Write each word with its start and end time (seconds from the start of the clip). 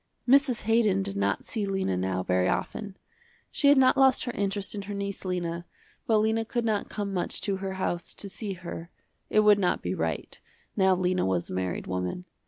Mrs. 0.27 0.61
Haydon 0.63 1.03
did 1.03 1.15
not 1.15 1.45
see 1.45 1.67
Lena 1.67 1.95
now 1.95 2.23
very 2.23 2.49
often. 2.49 2.97
She 3.51 3.67
had 3.67 3.77
not 3.77 3.95
lost 3.95 4.23
her 4.23 4.31
interest 4.31 4.73
in 4.73 4.81
her 4.81 4.95
niece 4.95 5.23
Lena, 5.25 5.67
but 6.07 6.17
Lena 6.17 6.43
could 6.43 6.65
not 6.65 6.89
come 6.89 7.13
much 7.13 7.39
to 7.41 7.57
her 7.57 7.73
house 7.73 8.15
to 8.15 8.27
see 8.27 8.53
her, 8.53 8.89
it 9.29 9.41
would 9.41 9.59
not 9.59 9.83
be 9.83 9.93
right, 9.93 10.39
now 10.75 10.95
Lena 10.95 11.23
was 11.23 11.51
a 11.51 11.53
married 11.53 11.85
woman. 11.85 12.25